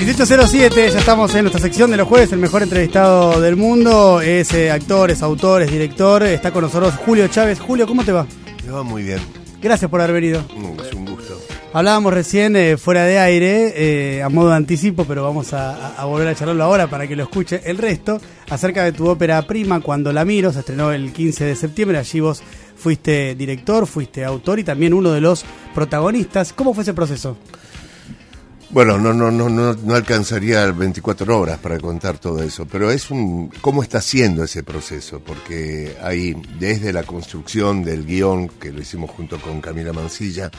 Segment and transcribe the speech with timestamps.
[0.00, 4.50] 1807, ya estamos en nuestra sección de los jueves, el mejor entrevistado del mundo, es
[4.54, 7.60] eh, actor, es autor, es director, está con nosotros Julio Chávez.
[7.60, 8.26] Julio, ¿cómo te va?
[8.64, 9.18] Me va muy bien.
[9.60, 10.42] Gracias por haber venido.
[10.88, 11.38] Es un gusto.
[11.74, 16.04] Hablábamos recién eh, fuera de aire, eh, a modo de anticipo, pero vamos a, a,
[16.06, 19.80] volver a charlarlo ahora para que lo escuche el resto, acerca de tu ópera prima,
[19.80, 22.42] Cuando la miro, se estrenó el 15 de septiembre, allí vos
[22.74, 25.44] fuiste director, fuiste autor y también uno de los
[25.74, 26.54] protagonistas.
[26.54, 27.36] ¿Cómo fue ese proceso?
[28.72, 33.10] Bueno, no, no, no, no, no alcanzaría 24 horas para contar todo eso, pero es
[33.10, 38.80] un, cómo está siendo ese proceso, porque hay desde la construcción del guion, que lo
[38.80, 40.52] hicimos junto con Camila Mancilla,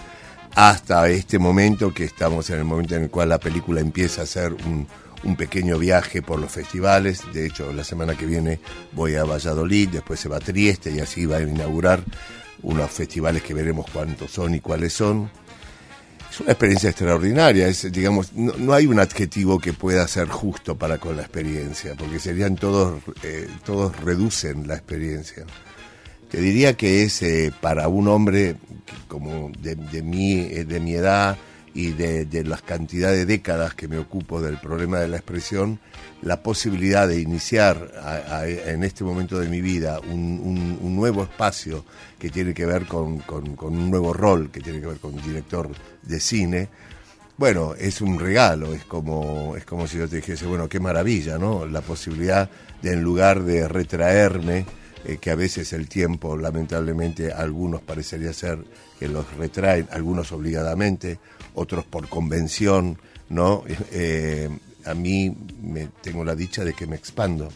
[0.55, 4.23] hasta este momento que estamos en el momento en el cual la película empieza a
[4.25, 4.85] hacer un,
[5.23, 7.21] un pequeño viaje por los festivales.
[7.31, 8.59] De hecho, la semana que viene
[8.91, 12.03] voy a Valladolid, después se va a Trieste y así va a inaugurar
[12.62, 15.31] unos festivales que veremos cuántos son y cuáles son
[16.31, 17.67] es una experiencia extraordinaria.
[17.67, 22.20] Es, digamos, no, hay un adjetivo que pueda ser justo para con la experiencia, porque
[22.20, 25.46] serían todos, eh, todos reducen la experiencia.
[26.29, 28.55] Te diría que es eh, para un hombre
[29.10, 31.38] como de, de, mi, eh, de mi edad
[31.73, 35.79] y de, de las cantidades de décadas que me ocupo del problema de la expresión,
[36.21, 37.91] la posibilidad de iniciar
[38.65, 41.85] en este momento de mi vida un, un, nuevo espacio
[42.19, 45.69] que tiene que ver con, con, un nuevo rol, que tiene que ver con director
[46.03, 46.69] de cine,
[47.37, 51.39] bueno, es un regalo, es como, es como si yo te dijese, bueno, qué maravilla,
[51.39, 51.65] ¿no?
[51.65, 52.47] La posibilidad
[52.83, 54.65] de en lugar de retraerme,
[55.05, 58.59] eh, que a veces el tiempo, lamentablemente, algunos parecería ser
[58.99, 61.17] que los retraen, algunos obligadamente,
[61.54, 62.98] otros por convención,
[63.32, 63.63] ¿no?
[63.91, 64.50] Eh,
[64.85, 67.50] a mí me, tengo la dicha de que me expando,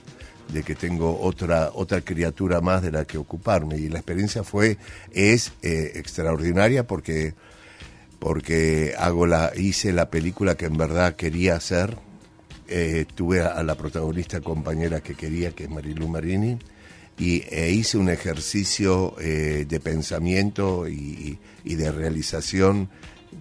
[0.52, 3.78] de que tengo otra, otra criatura más de la que ocuparme.
[3.78, 4.78] Y la experiencia fue,
[5.12, 7.34] es eh, extraordinaria porque,
[8.20, 11.98] porque hago la, hice la película que en verdad quería hacer.
[12.68, 16.58] Eh, tuve a, la protagonista compañera que quería, que es Marilu Marini,
[17.18, 22.90] y e hice un ejercicio de pensamiento y, de realización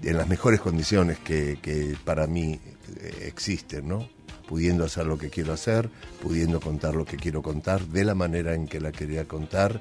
[0.03, 2.61] en las mejores condiciones que, que para mí
[3.01, 4.09] eh, existen, ¿no?
[4.49, 5.89] Pudiendo hacer lo que quiero hacer,
[6.23, 9.81] pudiendo contar lo que quiero contar, de la manera en que la quería contar,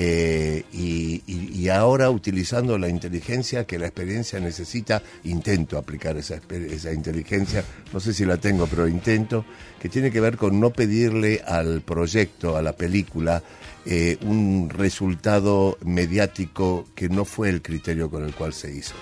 [0.00, 7.62] eh, y, ahora utilizando la inteligencia que la experiencia necesita, intento aplicar esa, esa inteligencia,
[7.92, 9.44] no sé si la tengo, pero intento,
[9.78, 13.42] que tiene que ver con no pedirle al proyecto, a la película,
[13.84, 18.94] eh, un resultado mediático que no fue el criterio con el cual se hizo.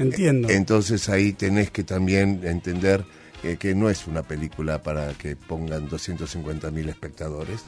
[0.00, 0.48] Entiendo.
[0.48, 3.04] Entonces ahí tenés que también entender
[3.58, 7.60] que no es una película para que pongan 250 mil espectadores.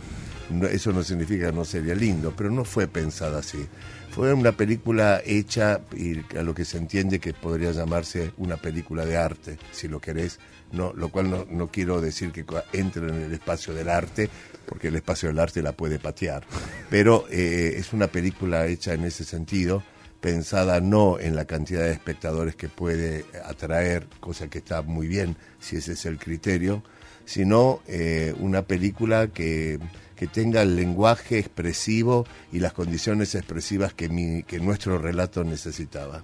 [0.70, 3.66] eso no significa que no sería lindo, pero no fue pensada así.
[4.10, 9.06] Fue una película hecha y a lo que se entiende que podría llamarse una película
[9.06, 10.38] de arte, si lo querés.
[10.72, 14.28] No, lo cual no, no quiero decir que entre en el espacio del arte,
[14.66, 16.44] porque el espacio del arte la puede patear.
[16.90, 19.82] Pero eh, es una película hecha en ese sentido
[20.22, 25.36] pensada no en la cantidad de espectadores que puede atraer, cosa que está muy bien
[25.58, 26.82] si ese es el criterio,
[27.26, 29.80] sino eh, una película que,
[30.14, 36.22] que, tenga el lenguaje expresivo y las condiciones expresivas que, que nuestro relato necesitaba.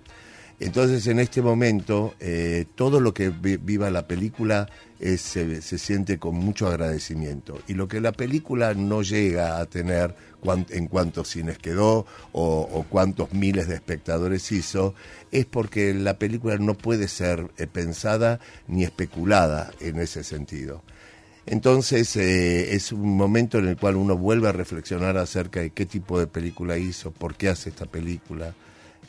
[0.61, 6.67] Entonces, en este momento, eh, todo lo que viva la película se, siente con mucho
[6.67, 7.61] agradecimiento.
[7.69, 10.17] Y lo que la película no llega a tener
[10.71, 14.95] en cuántos cines quedó o, cuántos miles de espectadores hizo,
[15.31, 20.83] es porque la película no puede ser eh, pensada ni especulada en ese sentido.
[21.47, 25.87] Entonces eh, es un momento en el cual uno vuelve a reflexionar acerca de qué
[25.87, 28.55] tipo de película hizo, por qué hace esta película,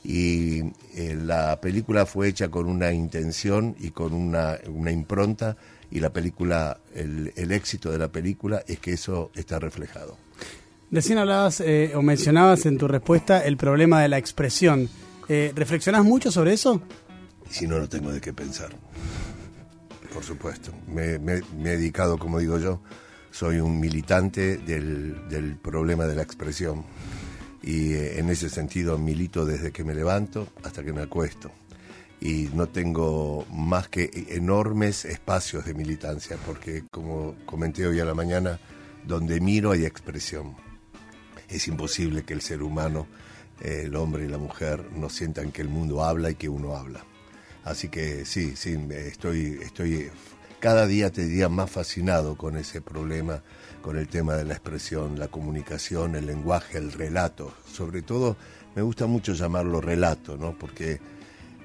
[0.03, 0.61] y
[0.95, 5.57] eh, la película fue hecha con una intención y con una, una impronta
[5.91, 10.17] y la película, el, el, éxito de la película es que eso está reflejado.
[10.91, 14.89] Recién hablabas eh, o mencionabas en tu respuesta el problema de la expresión.
[15.27, 16.81] Eh, ¿Reflexionás mucho sobre eso?
[17.49, 18.69] Si no, no tengo de qué pensar.
[20.13, 20.71] Por supuesto.
[20.87, 22.81] Me, me, me he dedicado, como digo yo,
[23.31, 26.83] soy un militante del, del problema de la expresión
[27.61, 31.51] y eh, en ese sentido milito desde que me levanto hasta que me acuesto.
[32.21, 38.13] Y no tengo más que enormes espacios de militancia porque como comenté hoy a la
[38.13, 38.59] mañana
[39.05, 40.55] donde miro hay expresión.
[41.47, 43.07] Es imposible que el ser humano
[43.61, 46.75] eh, el hombre y la mujer no sientan que el mundo habla y que uno
[46.75, 47.03] habla.
[47.63, 50.09] Así que sí sí estoy estoy
[50.59, 53.41] cada día te diría más fascinado con ese problema
[53.81, 57.53] con el tema de la expresión, la comunicación, el lenguaje, el relato.
[57.71, 58.35] Sobre todo
[58.75, 60.53] me gusta mucho llamarlo relato, ¿no?
[60.57, 60.99] Porque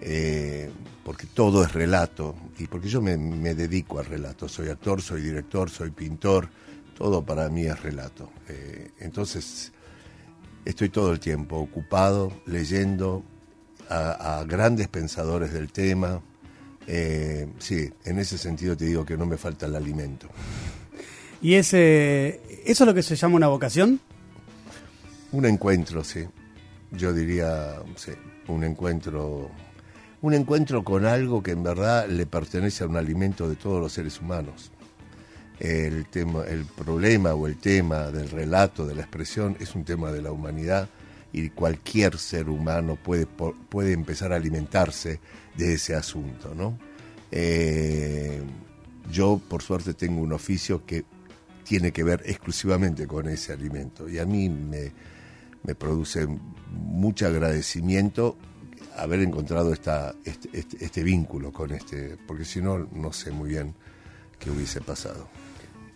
[0.01, 0.71] eh,
[1.03, 3.17] porque todo es relato, y porque yo me,
[3.55, 6.49] dedico al relato, soy actor, soy director, soy pintor,
[6.97, 8.31] todo para mí es relato.
[8.49, 9.73] Eh, entonces,
[10.65, 13.23] estoy todo el tiempo ocupado, leyendo
[13.89, 16.23] a, grandes pensadores del tema.
[16.87, 20.29] Eh, sí, en ese sentido te digo que no me falta el alimento.
[21.41, 24.01] ¿Y ese, eso es lo que se llama una vocación?
[25.33, 26.25] Un encuentro, sí.
[26.93, 28.13] Yo diría, sí,
[28.49, 29.51] un encuentro
[30.25, 33.93] un encuentro con algo que en verdad le pertenece a un alimento de todos los
[33.93, 34.73] seres humanos.
[35.61, 40.13] El, tema, el problema o el tema del relato, de la expresión, es un tema
[40.13, 40.89] de la humanidad
[41.35, 45.19] y cualquier ser humano puede, puede empezar a alimentarse
[45.57, 46.55] de ese asunto.
[46.55, 46.79] ¿no?
[47.33, 48.41] Eh,
[49.11, 51.05] yo, por suerte, tengo un oficio que
[51.65, 54.93] tiene que ver exclusivamente con ese alimento y a mí me,
[55.65, 56.29] me produce
[56.71, 58.37] mucho agradecimiento
[58.97, 63.49] haber encontrado esta, este, este, este, vínculo con este, porque si no, no sé muy
[63.49, 63.75] bien
[64.39, 65.27] qué hubiese pasado.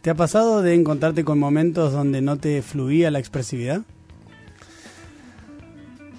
[0.01, 3.83] ¿Te ha pasado de encontrarte con momentos donde no te fluía la expresividad?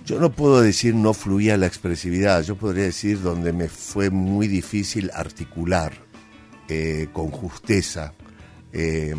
[0.10, 4.48] Yo no puedo decir no fluía la expresividad, yo podría decir donde me fue muy
[4.48, 5.94] difícil articular
[6.68, 8.16] eh, con justeza,
[8.74, 9.14] eh,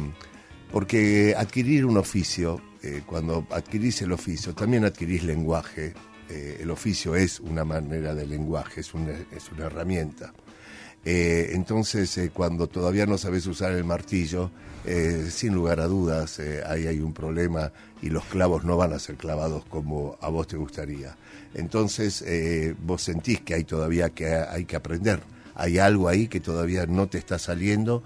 [0.72, 5.94] porque adquirir un oficio, eh, cuando adquirís el oficio, también adquirís lenguaje,
[6.28, 10.34] eh, el oficio es una manera de lenguaje, es una, es una herramienta.
[11.04, 14.50] Entonces, cuando todavía no sabes usar el martillo,
[15.30, 17.72] sin lugar a dudas, ahí hay un problema
[18.02, 21.16] y los clavos no van a ser clavados como a vos te gustaría.
[21.54, 22.24] Entonces,
[22.82, 25.20] vos sentís que hay todavía que hay que aprender.
[25.54, 28.02] Hay algo ahí que todavía no te está saliendo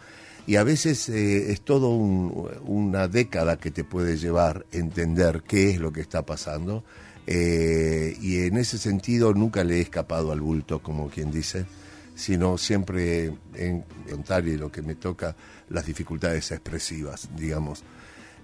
[0.47, 5.79] y a veces es todo una década que te puede llevar a entender qué es
[5.79, 6.85] lo que está pasando
[7.27, 11.65] eh, y en ese sentido nunca le he escapado al bulto, como quien dice,
[12.15, 15.35] sino siempre en contar y lo que me toca
[15.69, 17.83] las dificultades expresivas, digamos.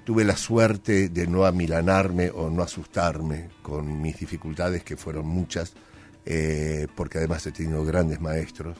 [0.04, 5.74] Tuve la suerte de no amilanarme o no asustarme con mis dificultades, que fueron muchas,
[6.24, 8.76] eh, porque además he tenido grandes maestros.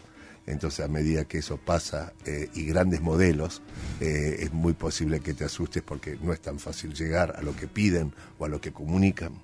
[0.47, 3.63] Entonces, a medida que eso pasa eh, y grandes modelos,
[4.01, 7.69] es muy posible que te asustes porque no es tan fácil llegar a lo que
[7.69, 9.35] piden o a lo que comunican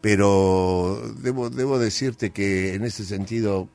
[0.00, 3.68] pero debo, debo decirte que en ese sentido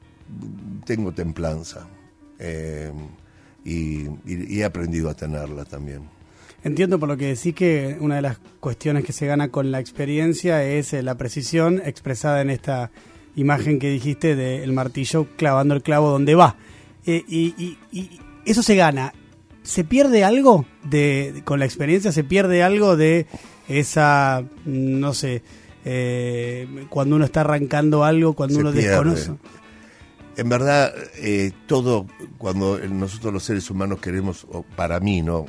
[0.85, 1.87] tengo templanza
[2.39, 2.91] eh,
[3.65, 6.01] y, he aprendido a tenerla también.
[6.63, 9.79] Entiendo por lo que decís que una de las cuestiones que se gana con la
[9.79, 12.91] experiencia es eh, la precisión expresada en esta
[13.35, 16.55] imagen que dijiste del martillo clavando el clavo donde va.
[17.05, 17.77] Eh, y,
[18.45, 19.13] eso se gana.
[19.63, 22.11] ¿Se pierde algo de, con la experiencia?
[22.11, 23.27] ¿Se pierde algo de
[23.69, 25.41] esa, no sé,
[25.85, 29.31] eh, cuando uno está arrancando algo, cuando uno desconoce.
[30.35, 32.07] En verdad, eh, todo,
[32.37, 35.45] cuando nosotros los seres humanos queremos, o para mí, ¿no?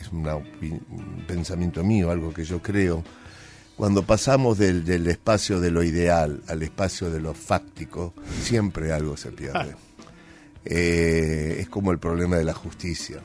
[0.00, 3.02] Es un pensamiento mío, algo que yo creo.
[3.76, 9.32] Cuando pasamos del, espacio de lo ideal al espacio de lo fáctico, siempre algo se
[9.32, 9.74] pierde.
[10.64, 13.20] Eh, es como el problema de la justicia.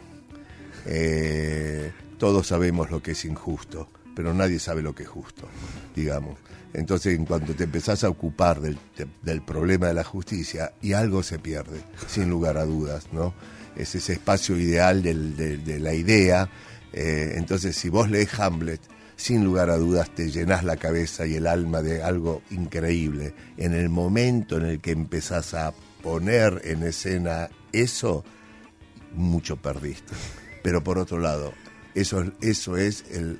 [2.17, 5.47] todos sabemos lo que es injusto, pero nadie sabe lo que es justo,
[5.95, 6.37] digamos.
[6.73, 11.39] Entonces, en cuanto te empezás a ocupar del, problema de la justicia, y algo se
[11.39, 13.33] pierde, sin lugar a dudas, ¿no?
[13.75, 16.49] Es ese espacio ideal de, la idea.
[16.91, 18.81] Eh, entonces, si vos lees Hamlet,
[19.15, 23.33] sin lugar a dudas te llenás la cabeza y el alma de algo increíble.
[23.57, 28.23] En el momento en el que empezás a poner en escena eso,
[29.13, 30.13] mucho perdiste.
[30.63, 31.53] Pero por otro lado,
[31.95, 33.39] eso, eso es el,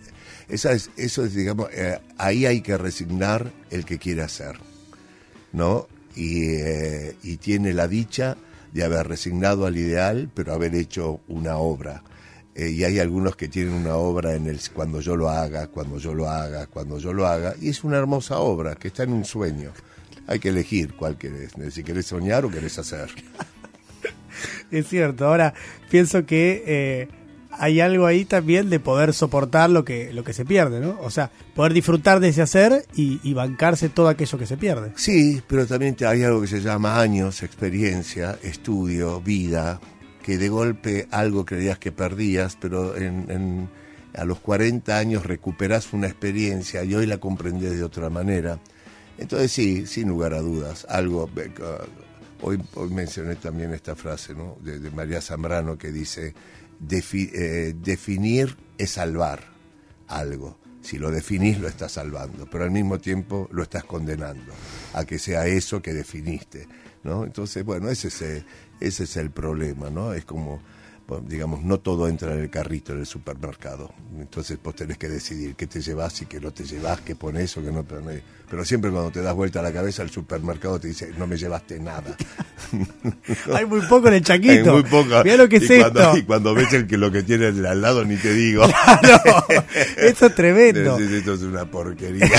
[0.53, 4.57] esa es, eso es, digamos, eh, ahí hay que resignar el que quiere hacer,
[5.51, 5.87] ¿no?
[6.15, 8.37] Y, eh, y tiene la dicha
[8.71, 12.03] de haber resignado al ideal, pero haber hecho una obra.
[12.53, 15.97] Eh, y hay algunos que tienen una obra en el cuando yo lo haga, cuando
[15.97, 19.13] yo lo haga, cuando yo lo haga, y es una hermosa obra que está en
[19.13, 19.71] un sueño.
[20.27, 23.09] Hay que elegir cuál querés, si querés soñar o querés hacer.
[24.71, 25.55] es cierto, ahora
[25.89, 27.09] pienso que
[27.57, 30.99] hay algo ahí también de poder soportar lo que, lo que se pierde, ¿no?
[31.01, 34.91] O sea, poder disfrutar de ese hacer y, bancarse todo aquello que se pierde.
[34.95, 39.79] Sí, pero también hay algo que se llama años, experiencia, estudio, vida,
[40.21, 43.69] que de golpe algo creías que perdías, pero en,
[44.15, 48.59] a los 40 años recuperas una experiencia y hoy la comprendes de otra manera.
[49.17, 51.29] Entonces sí, sin lugar a dudas, algo...
[51.35, 51.51] Eh,
[52.41, 54.57] hoy, hoy mencioné también esta frase ¿no?
[54.61, 56.33] de María Zambrano que dice
[56.89, 59.43] eh, definir es salvar
[60.07, 64.51] algo, Si lo definís, lo estás salvando, pero al mismo tiempo lo estás condenando
[64.93, 66.67] a que sea eso que definiste,
[67.03, 67.23] ¿no?
[67.23, 68.45] Entonces, bueno, ese es, eh,
[68.81, 70.13] ese es el problema, ¿no?
[70.13, 70.61] Es como
[71.27, 73.93] digamos, no todo entra en el carrito del supermercado.
[74.17, 77.55] Entonces vos tenés que decidir qué te llevas y qué no te llevas, qué pones
[77.57, 78.21] o qué no pones.
[78.49, 81.37] Pero siempre cuando te das vuelta a la cabeza, el supermercado te dice, no me
[81.37, 82.15] llevaste nada.
[83.53, 84.75] Hay muy poco en el chaquito.
[84.75, 85.23] Hay muy poco.
[85.23, 86.17] Mira lo que es y cuando, esto.
[86.17, 88.63] Y cuando ves el que lo que tiene al lado, ni te digo.
[88.83, 89.45] Claro,
[89.97, 90.97] eso es tremendo.
[90.97, 92.29] Esto es una porquería.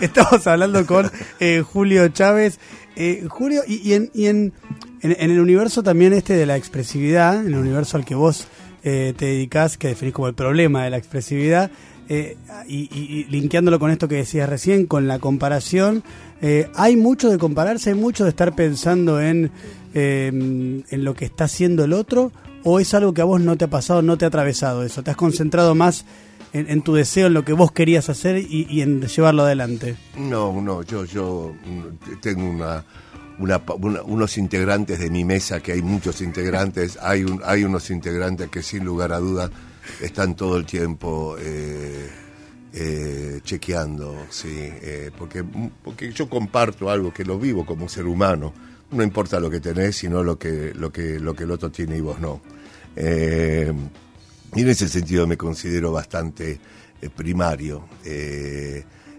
[0.00, 2.58] Estamos hablando con eh, Julio Chávez.
[2.96, 4.52] Eh, Julio, y, y en, y en
[5.02, 8.48] en, el universo también este de la expresividad, en el universo al que vos
[8.82, 11.70] eh, te dedicás, que definís como el problema de la expresividad,
[12.08, 12.36] eh,
[12.66, 16.02] y, y, linkeándolo con esto que decías recién, con la comparación,
[16.40, 19.50] eh, hay mucho de compararse, hay mucho de estar pensando en,
[19.94, 22.32] en lo que está haciendo el otro,
[22.64, 25.02] o es algo que a vos no te ha pasado, no te ha atravesado eso,
[25.02, 26.04] te has concentrado más
[26.52, 29.96] en, en tu deseo, en lo que vos querías hacer y, y en llevarlo adelante.
[30.16, 31.52] No, no, yo, yo
[32.20, 32.84] tengo una
[33.38, 33.60] una,
[34.04, 38.62] unos integrantes de mi mesa, que hay muchos integrantes, hay, un, hay unos integrantes que
[38.62, 39.50] sin lugar a dudas
[40.00, 42.08] están todo el tiempo eh,
[42.72, 45.44] eh, chequeando, sí, eh, porque,
[45.82, 48.52] porque yo comparto algo que lo vivo como ser humano,
[48.90, 51.96] no importa lo que tenés, sino lo que, lo que, lo que el otro tiene
[51.96, 52.40] y vos no.
[52.96, 56.58] y en ese sentido me considero bastante
[57.14, 57.86] primario.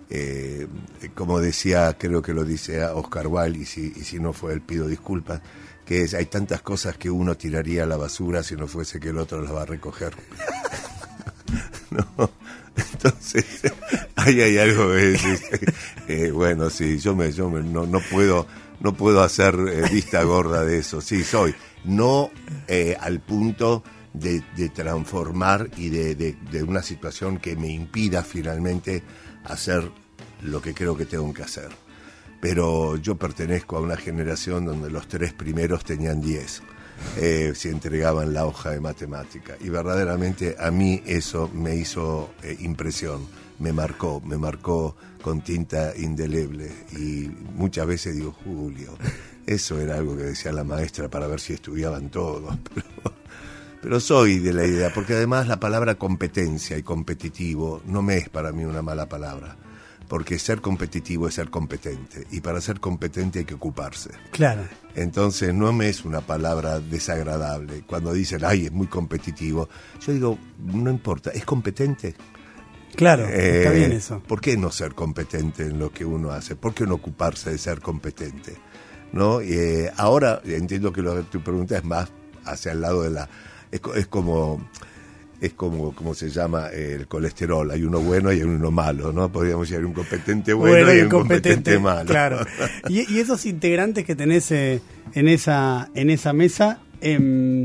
[0.09, 0.67] Eh,
[1.13, 4.61] como decía, creo que lo dice Oscar Wilde, y si, y si no fue él,
[4.61, 5.41] pido disculpas,
[5.85, 9.09] que es, hay tantas cosas que uno tiraría a la basura si no fuese que
[9.09, 10.13] el otro las va a recoger.
[11.91, 12.31] no,
[12.75, 13.45] entonces,
[14.15, 14.93] ahí hay algo
[16.07, 18.47] eh, bueno, sí, yo, me, yo me, no, no, puedo,
[18.79, 21.53] no puedo hacer eh, vista gorda de eso, sí, soy,
[21.85, 22.31] no
[22.67, 23.83] eh, al punto...
[24.11, 29.03] De, de, transformar y de, de, de, una situación que me impida finalmente
[29.49, 29.91] hacer
[30.41, 31.69] lo que creo que tengo que hacer.
[32.41, 36.61] Pero yo pertenezco a una generación donde los tres primeros tenían diez.
[37.17, 39.55] Eh, si entregaban la hoja de matemática.
[39.61, 43.25] Y verdaderamente a mí eso me hizo eh, impresión,
[43.59, 46.71] me marcó, me marcó con tinta indeleble.
[46.91, 48.97] Y muchas veces digo, Julio,
[49.45, 52.55] eso era algo que decía la maestra para ver si estudiaban todos.
[52.75, 53.18] Pero,
[53.81, 58.29] pero soy de la idea, porque además la palabra competencia y competitivo no me es
[58.29, 59.57] para mí una mala palabra
[60.09, 64.09] porque ser competitivo es ser competente y para ser competente hay que ocuparse.
[64.31, 64.63] Claro.
[64.95, 67.83] Entonces no me es una palabra desagradable.
[67.85, 69.69] Cuando dicen, ay, es muy competitivo,
[70.05, 72.15] yo digo, no importa, es competente.
[72.95, 74.19] Claro, está bien eso.
[74.27, 76.55] ¿Por qué no ser competente en lo que uno hace?
[76.55, 78.57] ¿Por qué no ocuparse de ser competente?
[79.13, 79.41] ¿No?
[79.41, 82.09] Eh, ahora entiendo que lo que tu pregunta es más
[82.45, 83.29] hacia el lado de la...
[83.71, 84.61] es como
[85.41, 89.31] es como, como se llama el colesterol, hay uno bueno y hay uno malo, ¿no?
[89.31, 92.09] Podríamos decir un competente bueno, y un competente, malo.
[92.09, 92.45] Claro.
[92.89, 94.81] y, esos integrantes que tenés eh,
[95.13, 97.63] en esa en esa mesa, eh,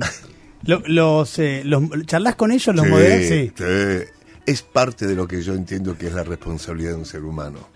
[0.62, 4.10] los, eh, los charlas con ellos, los sí, Sí.
[4.46, 7.66] Es parte de lo que yo entiendo que es la responsabilidad de un ser humano.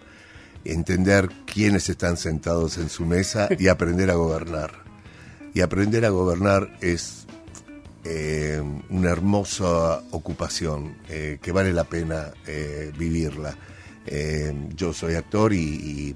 [0.64, 4.72] Entender quiénes están sentados en su mesa y aprender a gobernar.
[5.54, 7.17] Y aprender a gobernar es
[8.10, 13.54] eh, una hermosa ocupación eh, que vale la pena eh, vivirla.
[14.74, 16.14] yo soy actor y,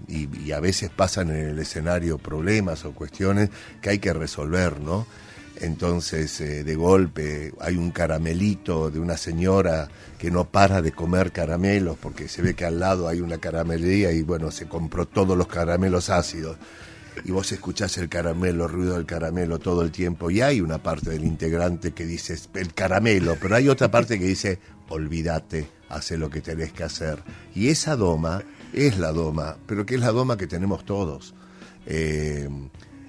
[0.56, 3.50] a veces pasan en el escenario problemas o cuestiones
[3.82, 5.06] que hay que resolver, ¿no?
[5.60, 11.98] Entonces, de golpe, hay un caramelito de una señora que no para de comer caramelos
[11.98, 15.46] porque se ve que al lado hay una caramelería y, bueno, se compró todos los
[15.46, 16.56] caramelos ácidos
[17.24, 20.82] y vos escuchás el caramelo, el ruido del caramelo todo el tiempo, y hay una
[20.82, 24.58] parte del integrante que dice el caramelo, pero hay otra parte que dice
[24.92, 27.22] olvídate, hace lo que tenés que hacer.
[27.54, 28.42] Y esa doma
[28.72, 31.34] es la doma, pero que es la doma que tenemos todos.
[31.86, 32.48] Eh,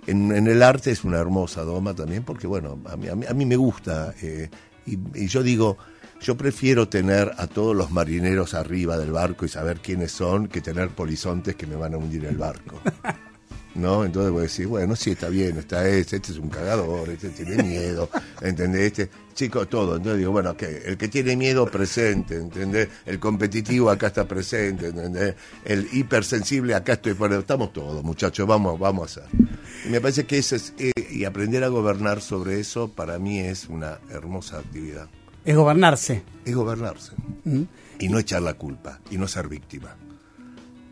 [0.08, 3.56] en, el arte es una hermosa doma también, porque bueno, a mí, a mí, me
[3.56, 4.50] gusta, eh,
[4.86, 5.78] y, y yo digo,
[6.22, 10.62] yo prefiero tener a todos los marineros arriba del barco y saber quiénes son que
[10.62, 12.80] tener polizontes que me van a hundir el barco.
[13.76, 14.06] ¿no?
[14.06, 17.64] Entonces vos decís, bueno, sí, está bien, está este, este es un cagador, este tiene
[17.64, 18.10] miedo,
[18.42, 18.84] ¿entendés?
[18.88, 19.98] Este, chico, todo.
[19.98, 22.90] Entonces digo, bueno, que el que tiene miedo presente, ¿entendés?
[23.06, 25.36] El competitivo acá está presente, ¿entendés?
[25.66, 29.38] El hipersensible acá estoy, bueno, estamos todos, muchachos, vamos, vamos a hacer.
[29.86, 33.40] Y me parece que eso es, eh, y aprender a gobernar sobre eso para mí
[33.40, 35.08] es una hermosa actividad.
[35.46, 36.24] Es gobernarse.
[36.46, 37.12] Es gobernarse.
[37.44, 37.64] Mm.
[38.00, 39.96] Y no echar la culpa, y no ser víctima.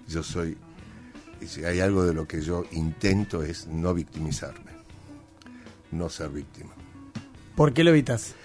[0.07, 0.57] Yo soy
[1.47, 4.71] si hay algo de lo que yo intento es no victimizarme,
[5.91, 6.71] no ser víctima.
[7.55, 8.35] ¿Por qué lo evitas?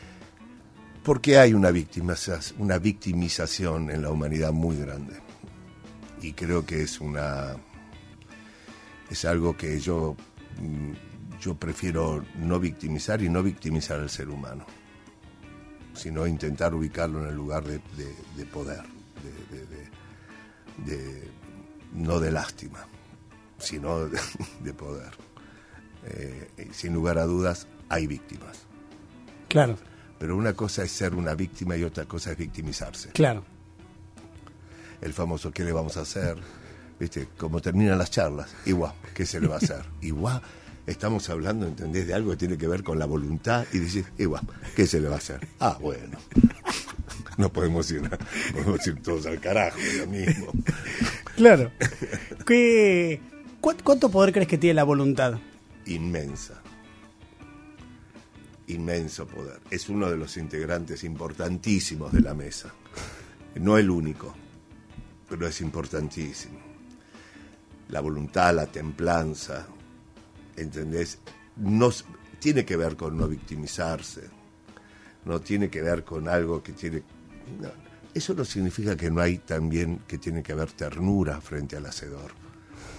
[1.02, 1.70] Porque hay una,
[2.58, 5.14] una victimización en la humanidad muy grande.
[6.20, 7.56] Y creo que es una.
[9.08, 10.16] es algo que yo.
[10.60, 10.92] Mm,
[11.40, 14.66] yo prefiero no victimizar y no victimizar al ser humano,
[15.94, 17.78] sino intentar ubicarlo en el lugar de,
[18.46, 18.82] poder,
[20.84, 21.30] de,
[21.94, 22.86] no de lástima,
[23.58, 25.10] sino de, poder.
[26.04, 28.66] Eh, sin lugar a dudas, hay víctimas.
[29.48, 29.76] Claro.
[30.18, 33.10] Pero una cosa es ser una víctima y otra cosa es victimizarse.
[33.10, 33.44] Claro.
[35.00, 36.38] El famoso ¿qué le vamos a hacer?
[36.98, 37.28] ¿Viste?
[37.36, 38.54] Como terminan las charlas.
[38.64, 39.84] Igual, ¿qué se le va a hacer?
[40.00, 40.40] Igual,
[40.86, 42.06] estamos hablando, ¿entendés?
[42.06, 44.42] De algo que tiene que ver con la voluntad y decir, igual,
[44.74, 45.46] ¿qué se le va a hacer?
[45.60, 46.18] Ah, bueno.
[47.36, 48.02] No podemos ir,
[48.52, 50.52] podemos ir todos al carajo ya mismo.
[51.36, 51.70] Claro.
[52.46, 53.20] ¿Qué,
[53.60, 55.38] ¿Cuánto poder crees que tiene la voluntad?
[55.84, 56.62] Inmensa
[58.68, 59.60] inmenso poder.
[59.70, 62.72] Es uno de los integrantes importantísimos de la mesa.
[63.56, 64.34] No el único,
[65.28, 66.58] pero es importantísimo.
[67.88, 69.66] La voluntad, la templanza,
[70.56, 71.18] ¿entendés?
[71.56, 71.90] No,
[72.38, 74.22] tiene que ver con no victimizarse,
[75.24, 77.02] no tiene que ver con algo que tiene...
[78.14, 82.32] eso no significa que no hay también que tiene que haber ternura frente al hacedor.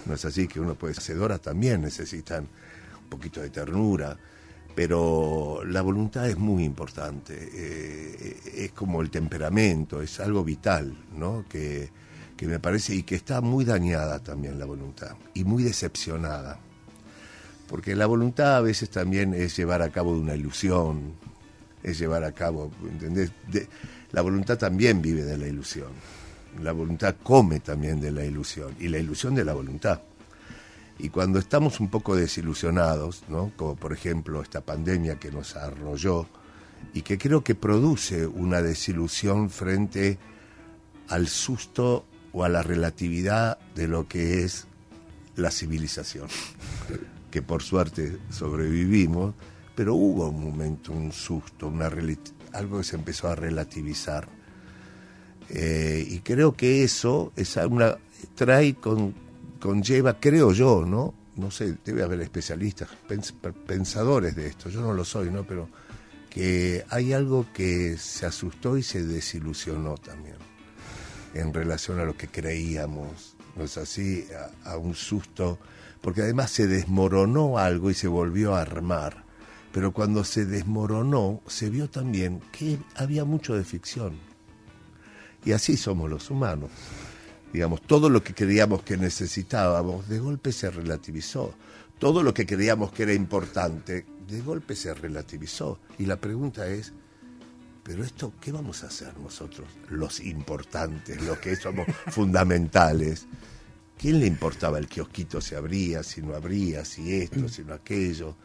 [0.06, 0.94] No es así que uno puede...
[0.94, 2.48] Hacedoras también necesitan
[3.02, 4.16] un poquito de ternura,
[4.74, 11.44] pero la voluntad es muy importante, eh, es como el temperamento, es algo vital, ¿no?
[11.48, 11.90] Que,
[12.42, 16.60] me parece y que está muy dañada también la voluntad y muy decepcionada.
[17.66, 21.14] Porque la voluntad a veces también es llevar a cabo una ilusión,
[21.82, 23.32] es llevar a cabo, ¿entendés?
[24.12, 25.90] La voluntad también vive de la ilusión,
[26.62, 30.00] la voluntad come también de la ilusión y la ilusión de la voluntad.
[30.98, 33.52] Y cuando estamos un poco desilusionados, ¿no?
[33.56, 36.26] como por ejemplo esta pandemia que nos arrolló
[36.92, 40.18] y que creo que produce una desilusión frente
[41.08, 44.66] al susto o a la relatividad de lo que es
[45.36, 46.28] la civilización,
[47.30, 49.34] que por suerte sobrevivimos,
[49.78, 51.88] pero hubo un momento, un susto, una
[52.52, 54.28] algo que se empezó a relativizar.
[55.50, 57.96] Eh, y creo que eso es una,
[58.34, 59.14] trae con,
[59.60, 61.14] conlleva, creo yo, ¿no?
[61.36, 62.88] No sé, debe haber especialistas,
[63.68, 65.44] pensadores de esto, yo no lo soy, ¿no?
[65.44, 65.68] Pero
[66.28, 70.38] que hay algo que se asustó y se desilusionó también
[71.34, 74.26] en relación a lo que creíamos, ¿no es así?
[74.64, 75.60] A, un susto,
[76.00, 79.27] porque además se desmoronó algo y se volvió a armar,
[79.72, 84.14] pero cuando se desmoronó se vio también que había mucho de ficción.
[85.44, 86.70] Y así somos los humanos
[87.52, 91.54] digamos, todo lo que creíamos que necesitábamos, de golpe se relativizó.
[91.98, 95.80] Todo lo que creíamos que era importante, de golpe se relativizó.
[95.98, 96.92] Y la pregunta es,
[97.82, 103.26] pero esto, ¿qué vamos a hacer nosotros, los importantes, los que somos fundamentales?
[103.96, 108.36] ¿Quién le importaba el kiosquito si abría, si no abría, si esto, si no aquello?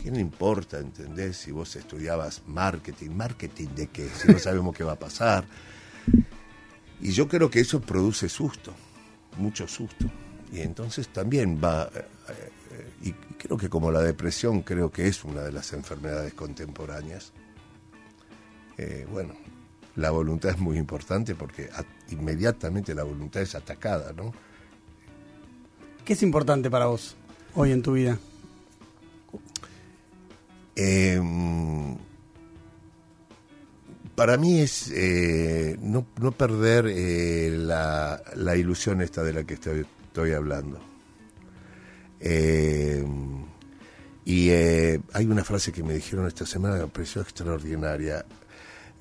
[0.00, 1.36] ¿Quién le importa, entendés?
[1.36, 5.44] Si vos estudiabas marketing, marketing de qué, si no sabemos qué va a pasar.
[7.00, 8.72] Y yo creo que eso produce susto,
[9.36, 10.06] mucho susto.
[10.52, 15.24] Y entonces también va, eh, eh, y creo que como la depresión creo que es
[15.24, 17.32] una de las enfermedades contemporáneas,
[18.78, 19.34] eh, bueno,
[19.96, 21.68] la voluntad es muy importante porque
[22.10, 24.32] inmediatamente la voluntad es atacada, ¿no?
[26.04, 27.16] ¿Qué es importante para vos
[27.54, 28.18] hoy en tu vida?
[30.78, 31.20] Eh,
[34.18, 38.20] para mí es eh, no, perder eh, la,
[38.56, 40.80] ilusión esta de la que estoy, hablando.
[42.18, 43.06] Eh,
[44.24, 48.26] y hay una frase que me dijeron esta semana que me pareció extraordinaria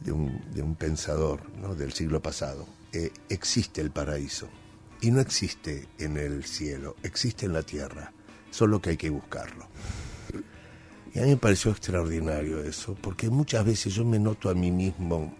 [0.02, 1.42] de un, de un pensador
[1.76, 2.68] del siglo pasado.
[3.28, 4.48] existe el paraíso
[5.02, 8.13] y no existe en el cielo, existe en la tierra,
[8.52, 9.68] solo que hay que buscarlo.
[11.13, 14.72] Y a mí me pareció extraordinario eso, porque muchas veces yo me noto a mí
[14.72, 15.34] mismo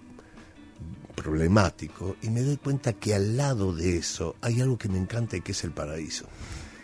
[1.15, 5.36] problemático y me doy cuenta que al lado de eso hay algo que me encanta
[5.36, 6.25] y que es el paraíso.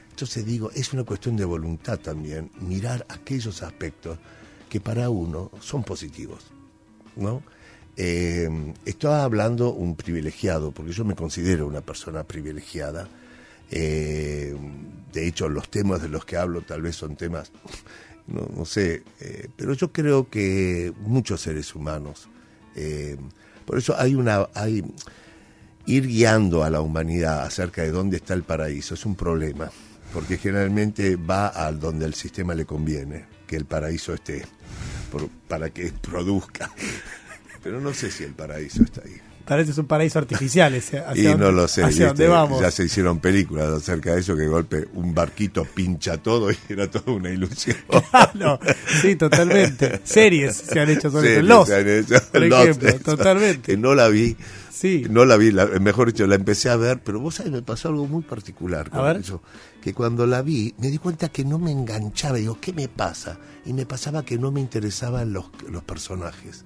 [0.09, 4.17] Entonces digo, es una cuestión de voluntad también, mirar aquellos aspectos
[4.69, 6.45] que para uno son positivos,
[7.15, 7.43] ¿no?
[7.95, 8.49] Eh,
[8.85, 13.07] estaba hablando un privilegiado, porque yo me considero una persona privilegiada.
[13.69, 14.55] Eh,
[15.11, 17.51] de hecho, los temas de los que hablo tal vez son temas
[18.27, 22.29] no, no sé, eh, pero yo creo que muchos seres humanos,
[22.75, 23.17] eh,
[23.65, 24.83] por eso hay una, hay,
[25.85, 29.69] ir guiando a la humanidad acerca de dónde está el paraíso es un problema,
[30.13, 34.45] porque generalmente va al donde el sistema le conviene, que el paraíso esté,
[35.47, 36.71] para que produzca.
[37.63, 39.32] Pero no sé si el paraíso está ahí.
[39.45, 41.03] Parece es un paraíso artificial ese.
[41.15, 41.83] Y no lo sé.
[41.83, 42.13] ¿Hacia.
[42.15, 46.89] Ya se hicieron películas acerca de eso, que golpe un barquito pincha todo y era
[46.89, 47.77] toda una ilusión.
[48.33, 48.59] Claro,
[49.01, 49.99] sí, totalmente.
[50.03, 51.45] Series se han hecho sobre Series.
[51.45, 52.15] Lost, se han hecho.
[52.31, 52.99] por Lost, ejemplo, eso.
[52.99, 53.61] totalmente.
[53.61, 54.35] Que no la vi.
[54.71, 55.05] Sí.
[55.09, 57.89] No la vi, la- mejor dicho, la empecé a ver, pero vos sabés, me pasó
[57.89, 59.17] algo muy particular con A ver.
[59.17, 59.41] eso.
[59.81, 62.37] Que cuando la vi, me di cuenta que no me enganchaba.
[62.37, 63.37] Digo, ¿qué me pasa?
[63.65, 66.65] Y me pasaba que no me interesaban los, los personajes.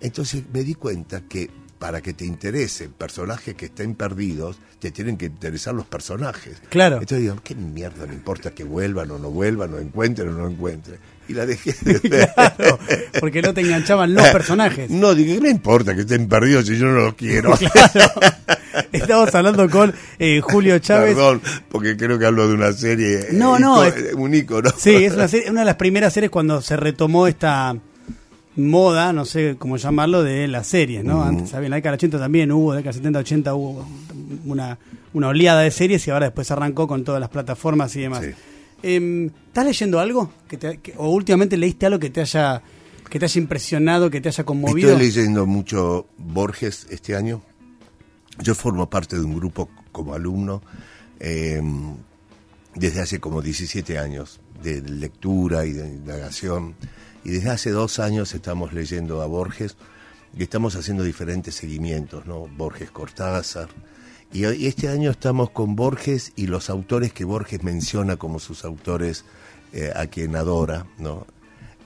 [0.00, 5.16] Entonces me di cuenta que para que te interesen personajes que estén perdidos, te tienen
[5.16, 6.58] que interesar los personajes.
[6.68, 6.96] Claro.
[7.00, 10.48] Entonces digo, ¿qué mierda me importa que vuelvan o no vuelvan, o encuentren o no
[10.48, 10.98] encuentren?
[11.26, 12.30] Y la dejé de ver.
[12.34, 12.78] Claro,
[13.18, 14.90] porque no te enganchaban los personajes.
[14.90, 17.52] No, dije, ¿qué me importa que estén perdidos si yo no los quiero?
[18.92, 21.14] Estamos hablando con eh, Julio Chávez.
[21.14, 21.40] Perdón,
[21.70, 23.28] porque creo que hablo de una serie.
[23.32, 24.70] No, eh, no, es- un ícono.
[24.76, 27.74] Sí, es una, serie- una de las primeras series cuando se retomó esta
[28.68, 31.22] moda, no sé cómo llamarlo, de las series, ¿no?
[31.22, 33.86] Antes había en la década del 80 también hubo, década del 70, 80 hubo
[34.46, 34.78] una,
[35.12, 38.24] una oleada de series y ahora después arrancó con todas las plataformas y demás.
[38.24, 38.30] Sí.
[38.82, 40.30] Em, ¿Estás leyendo algo?
[40.48, 42.62] Que te- que- ¿O últimamente leíste algo que te haya
[43.10, 44.90] que te haya impresionado, que te haya conmovido?
[44.92, 47.42] Estoy leyendo mucho Borges este año.
[48.40, 50.62] Yo formo parte de un grupo como alumno
[51.18, 51.60] eh,
[52.76, 56.74] desde hace como 17 años de lectura y de indagación.
[57.24, 59.76] Y desde hace dos años estamos leyendo a Borges
[60.36, 62.46] y estamos haciendo diferentes seguimientos, ¿no?
[62.46, 63.68] Borges Cortázar.
[64.32, 69.24] Y, este año estamos con Borges y los autores que Borges menciona como sus autores
[69.72, 71.26] eh, a quien adora, ¿no?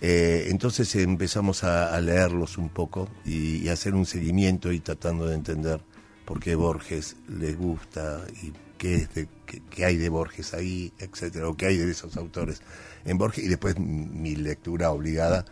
[0.01, 5.81] Eh, entonces empezamos a, leerlos un poco y, hacer un seguimiento y tratando de entender
[6.27, 10.92] por qué Borges le gusta y qué, es de, qué, qué hay de Borges ahí,
[10.98, 12.60] etcétera, o qué hay de esos autores
[13.04, 15.44] en Borges y después mi lectura obligada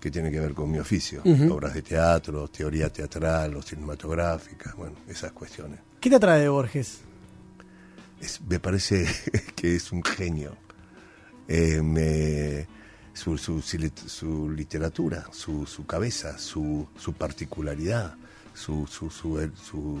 [0.00, 4.96] que tiene que ver con mi oficio, obras de teatro, teoría teatral o cinematográfica, bueno,
[5.08, 5.80] esas cuestiones.
[6.00, 7.00] ¿Qué te atrae de Borges?
[8.20, 9.06] Es- me parece
[9.56, 10.56] que es un genio.
[11.48, 12.66] Eh, me-
[13.12, 13.60] su, su,
[14.50, 18.14] literatura, su, su cabeza, su, su particularidad,
[18.54, 20.00] su, su, su, su,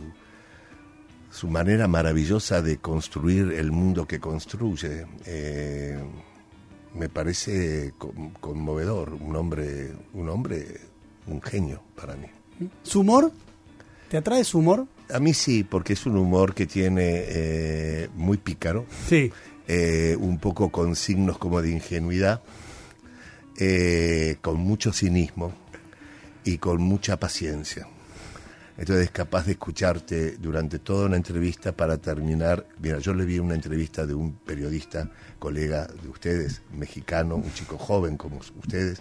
[1.30, 5.06] su manera maravillosa de construir el mundo que construye.
[5.26, 5.98] eh,
[6.94, 10.80] me parece con- conmovedor, un hombre, un hombre,
[11.26, 12.26] un genio para mí.
[12.82, 13.30] ¿Su humor?
[14.10, 14.86] ¿Te atrae su humor?
[15.12, 19.30] A mí sí, porque es un humor que tiene eh, muy pícaro, Sí.
[19.68, 22.40] eh, un poco con signos como de ingenuidad,
[23.58, 25.52] eh, con mucho cinismo
[26.44, 27.86] y con mucha paciencia.
[28.78, 32.64] Entonces es capaz de escucharte durante toda una entrevista para terminar.
[32.80, 35.10] Mira, yo le vi una entrevista de un periodista,
[35.40, 39.00] colega de ustedes, mexicano, un chico joven como ustedes,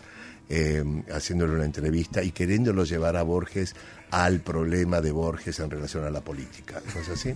[0.49, 3.75] eh, haciéndole una entrevista y queriéndolo llevar a Borges
[4.09, 6.81] al problema de Borges en relación a la política.
[6.95, 7.35] ¿No es así?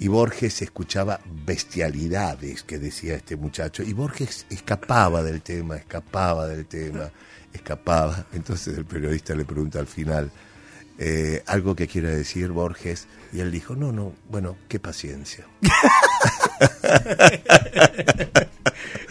[0.00, 3.84] Y Borges escuchaba bestialidades que decía este muchacho.
[3.84, 7.08] Y Borges escapaba del tema, escapaba del tema,
[7.52, 8.26] escapaba.
[8.32, 10.28] Entonces el periodista le pregunta al final
[10.98, 13.06] eh, algo que quiere decir Borges.
[13.32, 15.46] Y él dijo, no, no, bueno, qué paciencia.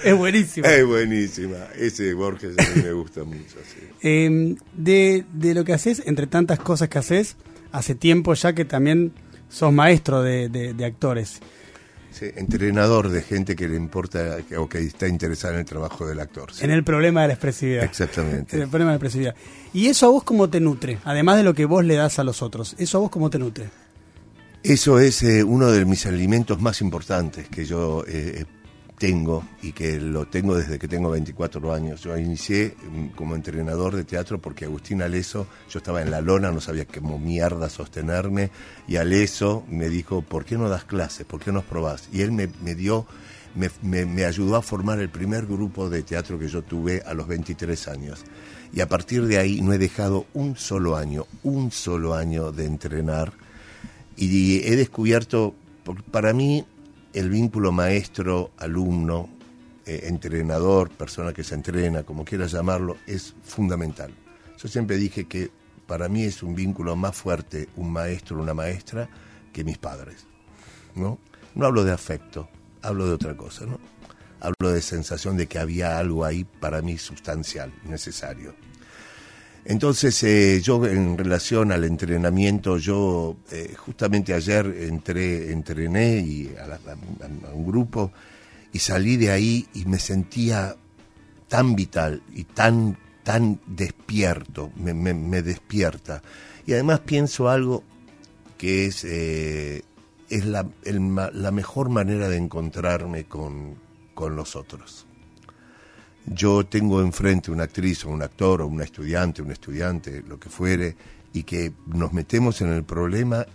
[0.03, 0.67] Es buenísimo.
[0.67, 1.57] Es buenísima.
[1.77, 3.57] Ese Borges a mí me gusta mucho.
[3.67, 3.87] sí.
[4.01, 7.35] Eh, de, de lo que haces, entre tantas cosas que haces,
[7.71, 9.13] hace tiempo ya que también
[9.49, 11.39] sos maestro de, de- de actores.
[12.11, 16.19] Sí, entrenador de gente que le importa o que está interesada en el trabajo del
[16.19, 16.53] actor.
[16.53, 16.65] sí.
[16.65, 17.83] En el problema de la expresividad.
[17.83, 18.57] Exactamente.
[18.57, 19.35] En el problema de la expresividad.
[19.73, 20.99] ¿Y eso a vos cómo te nutre?
[21.05, 22.75] Además de lo que vos le das a los otros.
[22.77, 23.69] ¿Eso a vos cómo te nutre?
[24.63, 28.45] Eso es eh, uno de mis alimentos más importantes que yo eh,
[29.01, 32.03] tengo y que lo tengo desde que tengo 24 años.
[32.03, 36.51] Yo inicié mm, como entrenador de teatro porque Agustín Aleso, yo estaba en la lona,
[36.51, 38.51] no sabía cómo mierda sostenerme
[38.87, 41.25] y Aleso me dijo, ¿por qué no das clases?
[41.25, 42.09] ¿Por qué no probás?
[42.13, 43.07] Y él me, me dio,
[43.55, 47.15] me, me- me ayudó a formar el primer grupo de teatro que yo tuve a
[47.15, 48.23] los 23 años.
[48.71, 52.65] Y a partir de ahí no he dejado un solo año, un solo año de
[52.67, 53.33] entrenar
[54.15, 55.55] y he descubierto,
[56.11, 56.65] para mí,
[57.13, 59.29] el vínculo maestro-alumno,
[59.85, 64.13] eh, entrenador, persona que se entrena, como quieras llamarlo, es fundamental.
[64.57, 65.51] Yo siempre dije que
[65.87, 69.09] para mí es un vínculo más fuerte un maestro o una maestra
[69.51, 70.25] que mis padres.
[70.95, 71.19] ¿no?
[71.55, 72.47] no hablo de afecto,
[72.81, 73.65] hablo de otra cosa.
[73.65, 73.79] ¿no?
[74.39, 78.55] Hablo de sensación de que había algo ahí para mí sustancial, necesario.
[79.63, 86.67] Entonces, eh, yo en relación al entrenamiento, yo eh, justamente ayer entré, entrené y a,
[86.67, 86.79] la-
[87.53, 88.11] un grupo
[88.73, 90.75] y salí de ahí y me sentía
[91.47, 96.21] tan vital y tan tan despierto, me, me, despierta.
[96.65, 97.83] Y además pienso algo
[98.57, 99.83] que es, eh,
[100.29, 100.67] es la,
[101.33, 103.75] la, mejor manera de encontrarme con,
[104.13, 105.05] con los otros.
[106.25, 110.49] Yo tengo enfrente una actriz o un actor o una estudiante, un estudiante, lo que
[110.49, 110.95] fuere,
[111.33, 113.45] y que nos metemos en el problema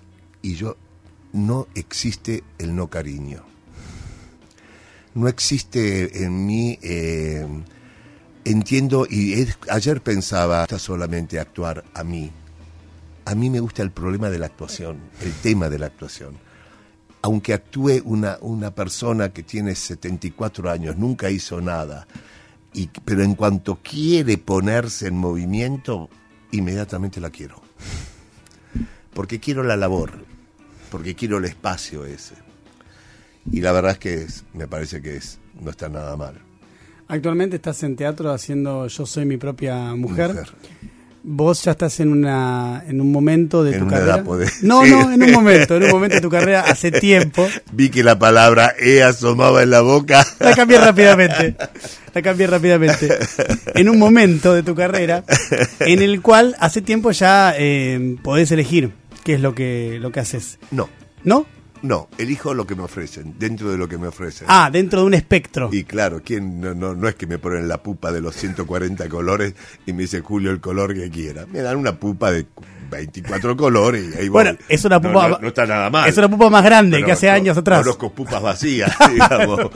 [0.42, 0.76] y yo
[1.33, 3.44] no existe el no cariño.
[5.14, 7.46] No existe en mí, eh,
[8.44, 12.31] entiendo, y ayer pensaba, está solamente actuar a mí.
[13.24, 16.38] A mí me gusta el problema de la actuación, el tema de la actuación.
[17.22, 22.07] Aunque actúe una, una persona que tiene 74 años, nunca hizo nada,
[22.76, 26.10] y, pero en cuanto quiere ponerse en movimiento,
[26.52, 27.62] inmediatamente la quiero.
[29.14, 30.12] Porque quiero la labor,
[30.90, 32.34] porque quiero el espacio ese.
[33.50, 36.34] Y la verdad es que me parece que es, no está nada mal.
[37.08, 40.44] Actualmente estás en teatro haciendo Yo soy mi propia mujer.
[41.28, 44.22] Vos ya estás en una en un momento de tu carrera.
[44.62, 47.48] No, no, en un momento, en un momento de tu carrera hace tiempo.
[47.72, 50.24] Vi que la palabra E asomaba en la boca.
[50.38, 51.56] La cambié rápidamente.
[52.14, 53.18] La cambié rápidamente.
[53.74, 55.24] En un momento de tu carrera
[55.80, 58.92] en el cual hace tiempo ya eh, podés elegir
[59.24, 60.60] qué es lo que lo que haces.
[60.70, 60.88] No.
[61.24, 61.44] ¿No?
[61.87, 64.49] No, elijo lo que me ofrecen, dentro de lo que me ofrecen.
[64.51, 65.70] Ah, dentro de un espectro.
[65.72, 69.09] Y claro, ¿quién no, no, no es que me ponen la pupa de los 140
[69.09, 69.55] colores
[69.87, 71.46] y me dice Julio el color que quiera.
[71.46, 72.46] Me dan una pupa de
[72.90, 75.38] 24 colores y ahí Bueno, es una pupa.
[75.40, 76.09] No, está nada mal.
[76.09, 77.83] Es una pupa más grande que hace años atrás.
[77.83, 79.61] Conozco pupas vacías, digamos.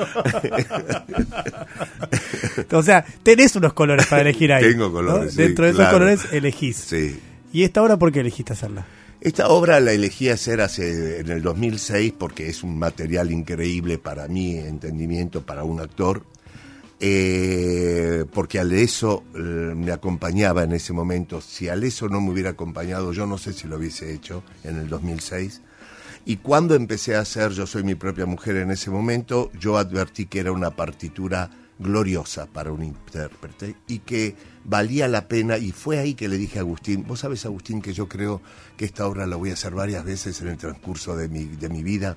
[2.73, 4.64] o sea, tenés unos colores para elegir ahí.
[4.64, 5.37] Tengo colores.
[5.37, 6.77] Dentro de esos colores elegís.
[6.77, 7.20] Sí.
[7.53, 8.85] ¿Y esta hora por qué elegiste hacerla?
[9.20, 14.26] Esta obra la elegí hacer hace, en el 2006 porque es un material increíble para
[14.28, 16.24] mi entendimiento, para un actor,
[17.00, 21.42] eh, porque Aleso eh, me acompañaba en ese momento.
[21.42, 24.88] Si Aleso no me hubiera acompañado, yo no sé si lo hubiese hecho en el
[24.88, 25.61] 2006.
[26.24, 30.26] Y cuando empecé a hacer Yo soy mi propia mujer en ese momento, yo advertí
[30.26, 31.50] que era una partitura
[31.81, 36.59] gloriosa para un intérprete y que valía la pena y fue ahí que le dije
[36.59, 38.43] a Agustín, vos sabes Agustín que yo creo
[38.77, 41.69] que esta obra la voy a hacer varias veces en el transcurso de mi, de
[41.69, 42.16] mi vida.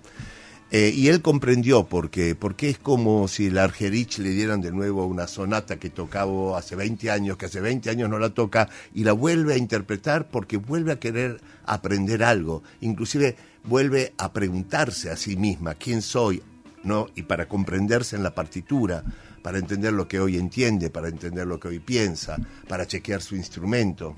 [0.76, 5.06] Eh, y él comprendió porque, porque es como si el Argerich le dieran de nuevo
[5.06, 9.04] una sonata que tocaba hace 20 años, que hace 20 años no la toca, y
[9.04, 12.64] la vuelve a interpretar porque vuelve a querer aprender algo.
[12.82, 16.42] Inclusive vuelve a preguntarse a sí misma quién soy,
[16.84, 17.08] ¿no?
[17.14, 19.04] Y para comprenderse en la partitura
[19.44, 23.36] para entender lo que hoy entiende, para entender lo que hoy piensa, para chequear su
[23.36, 24.16] instrumento,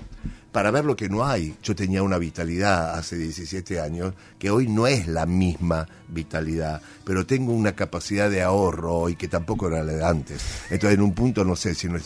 [0.52, 1.56] para ver lo que no hay.
[1.62, 7.26] Yo tenía una vitalidad hace 17 años que hoy no es la misma vitalidad, pero
[7.26, 10.40] tengo una capacidad de ahorro hoy que tampoco era la de antes.
[10.70, 11.98] Entonces en un punto no sé si no,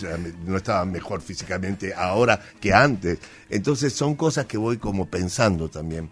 [0.46, 3.18] no estaba mejor físicamente ahora que antes.
[3.50, 6.08] Entonces son cosas que voy como pensando también.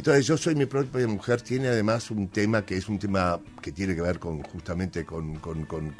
[0.00, 3.70] Entonces, yo soy mi propia mujer, tiene además un tema que es un tema que
[3.70, 5.98] tiene que ver con justamente con, con, con,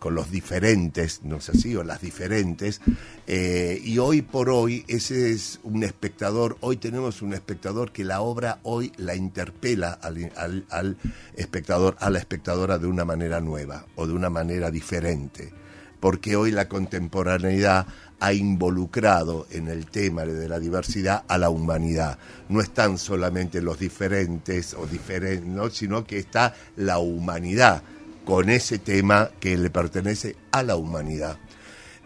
[0.00, 2.80] con los diferentes, no sé si, o las diferentes.
[3.28, 8.20] Eh, y hoy por hoy, ese es un espectador, hoy tenemos un espectador que la
[8.20, 10.96] obra hoy la interpela al,
[11.36, 15.52] espectador, a la espectadora de una manera nueva o de una manera diferente.
[16.00, 17.86] Porque hoy la contemporaneidad
[18.20, 22.18] ha involucrado en el tema de la diversidad a la humanidad.
[22.48, 27.82] No están solamente los diferentes o diferentes, sino que está la humanidad
[28.24, 31.38] con ese tema que le pertenece a la humanidad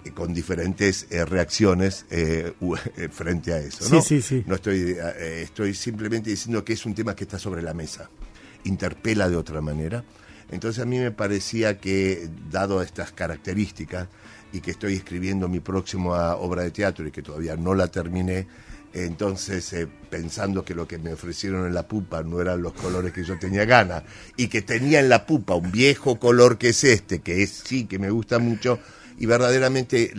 [0.05, 2.53] eh, con diferentes eh, reacciones eh,
[3.11, 3.89] frente a eso.
[3.93, 4.03] ¿no?
[4.03, 4.45] Sí, sí, sí.
[4.47, 8.09] No estoy, estoy simplemente diciendo que es un tema que está sobre la mesa,
[8.65, 10.05] interpela de otra manera.
[10.51, 14.07] Entonces a mí me parecía que, dado estas características,
[14.53, 18.47] y que estoy escribiendo mi próxima obra de teatro y que todavía no la terminé,
[18.93, 23.13] entonces eh, pensando que lo que me ofrecieron en la pupa no eran los colores
[23.13, 24.03] que yo tenía ganas
[24.37, 27.87] y que tenía en la pupa un viejo color que es este, que es sí,
[27.87, 28.79] que me gusta mucho
[29.19, 30.13] y verdaderamente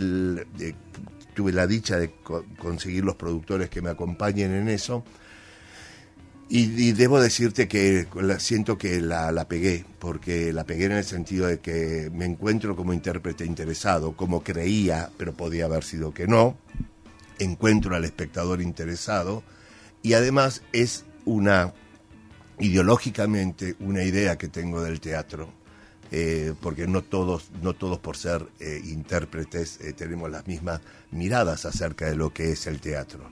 [1.36, 2.12] tuve la dicha de
[2.58, 5.04] conseguir los productores que me acompañen en eso
[6.49, 11.47] y, debo decirte que siento que la, la, pegué, porque la pegué en el sentido
[11.47, 16.58] de que me encuentro como intérprete interesado, como creía, pero podía haber sido que no.
[17.39, 19.43] Encuentro al espectador interesado
[20.03, 21.73] y además es una,
[22.60, 25.49] ideológicamente, una idea que tengo del teatro.
[26.15, 30.79] Eh, porque no todos, no todos por ser eh, intérpretes eh, tenemos las mismas
[31.10, 33.32] miradas acerca de lo que es el teatro.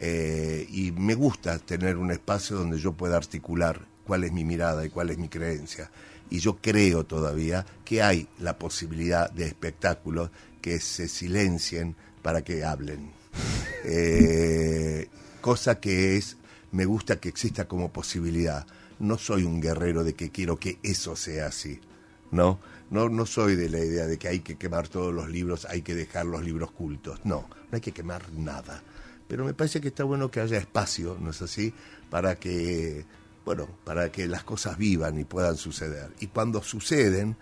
[0.00, 4.84] Eh, y me gusta tener un espacio donde yo pueda articular cuál es mi mirada
[4.84, 5.90] y cuál es mi creencia.
[6.30, 10.30] Y yo creo todavía que hay la posibilidad de espectáculos
[10.60, 13.12] que se silencien para que hablen.
[13.90, 15.08] Eh,
[15.40, 16.36] cosa que es,
[16.72, 18.66] me gusta que exista como posibilidad.
[18.98, 21.80] No soy un guerrero de que quiero que eso sea así,
[22.32, 22.58] ¿no?
[22.90, 25.82] No, no soy de la idea de que hay que quemar todos los libros, hay
[25.82, 27.20] que dejar los libros cultos.
[27.24, 28.82] No, no hay que quemar nada.
[29.28, 31.72] Pero me parece que está bueno que haya espacio, ¿no es así?
[32.10, 33.04] Para que,
[33.44, 36.10] bueno, para que las cosas vivan y puedan suceder.
[36.20, 37.36] Y cuando suceden,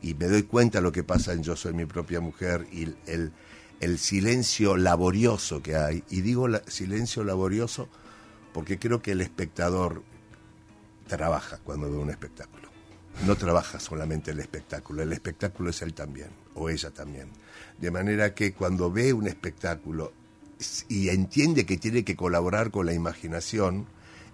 [0.00, 2.94] y me doy cuenta de lo que pasa en Yo soy mi propia mujer y
[3.06, 3.32] el,
[3.80, 7.88] el silencio laborioso que hay, y digo silencio laborioso
[8.52, 10.02] porque creo que el espectador
[11.06, 12.72] trabaja cuando ve un espectáculo
[13.26, 17.28] no trabaja solamente el espectáculo, el espectáculo es él también, o ella también.
[17.78, 20.12] De manera que cuando ve un espectáculo
[20.88, 23.86] y entiende que tiene que colaborar con la imaginación,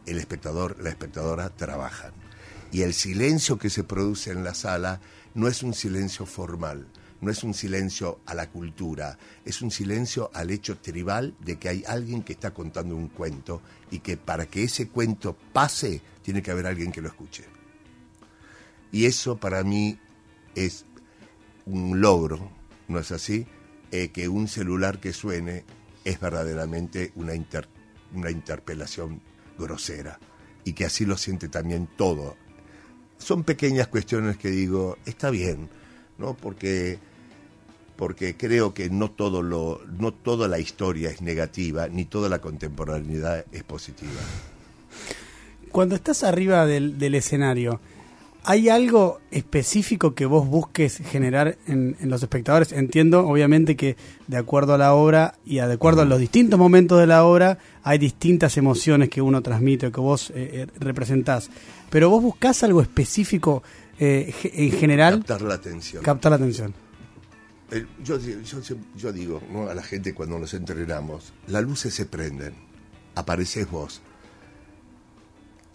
[0.06, 2.12] el espectador, la espectadora trabajan.
[2.70, 5.00] Y el silencio que se produce en la sala
[5.34, 6.86] no es un silencio formal,
[7.20, 11.68] no es un silencio a la cultura, es un silencio al hecho tribal de que
[11.68, 16.42] hay alguien que está contando un cuento y que para que ese cuento pase tiene
[16.42, 17.44] que haber alguien que lo escuche.
[18.92, 19.98] Y eso para mí
[20.54, 20.84] es
[21.66, 22.50] un logro,
[22.88, 23.46] ¿no es así?
[23.90, 25.64] Eh, que un celular que suene
[26.08, 27.32] es verdaderamente una,
[28.14, 29.20] una interpelación
[29.58, 30.18] grosera
[30.64, 32.36] y que así lo siente también todo.
[33.18, 35.68] Son pequeñas cuestiones que digo, está bien,
[36.18, 36.34] ¿no?
[36.34, 36.98] Porque
[37.96, 42.38] porque creo que no todo lo no toda la historia es negativa ni toda la
[42.38, 44.20] contemporaneidad es positiva.
[45.72, 47.80] Cuando estás arriba del escenario,
[48.50, 52.72] ¿Hay algo específico que vos busques generar en, los espectadores?
[52.72, 56.98] Entiendo, obviamente, que de acuerdo a la obra y de acuerdo a los distintos momentos
[56.98, 61.50] de la obra, hay distintas emociones que uno transmite o que vos eh, eh, representás.
[61.90, 63.62] Pero vos buscás algo específico
[63.98, 65.18] eh, en general.
[65.18, 66.02] Captar la atención.
[66.02, 66.72] Captar la atención.
[68.02, 68.18] yo,
[68.96, 72.54] yo, digo a la gente cuando nos entrenamos, las luces se prenden,
[73.14, 74.00] apareces vos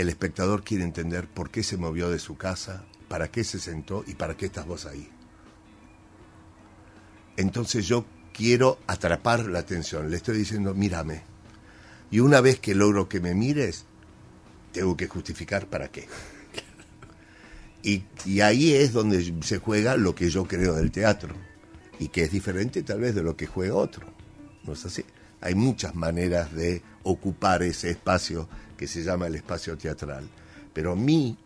[0.03, 4.03] el espectador quiere entender por qué se movió de su casa, para qué se sentó
[4.05, 5.09] y para qué estás vos ahí.
[7.37, 11.23] Entonces yo quiero atrapar la atención, le estoy diciendo, mírame.
[12.11, 13.85] Y una vez que logro que me mires,
[14.71, 16.07] tengo que justificar para qué.
[17.85, 21.35] Y, y, ahí es donde se juega lo que yo creo del teatro,
[21.99, 24.07] y que es diferente tal vez de lo que juega otro.
[24.63, 25.03] ¿No es así?
[25.43, 30.29] Hay muchas maneras de ocupar ese espacio que se llama el espacio teatral.
[30.71, 31.37] Pero mi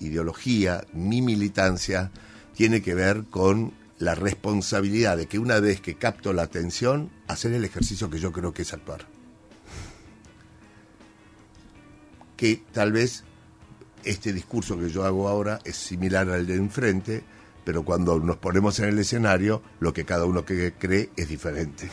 [0.00, 2.10] ideología, mi militancia,
[2.54, 7.54] tiene que ver con la responsabilidad de que una vez que capto la atención, hacer
[7.54, 9.06] el ejercicio que yo creo que es actuar.
[12.36, 13.24] Que tal vez
[14.04, 17.24] este discurso que yo hago ahora es similar al de enfrente,
[17.64, 21.88] pero cuando nos ponemos en el escenario, lo que cada uno cree es diferente.